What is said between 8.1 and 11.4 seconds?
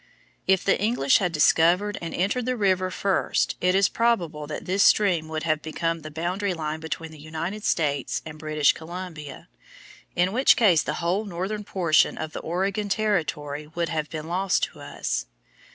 and British Columbia, in which case the whole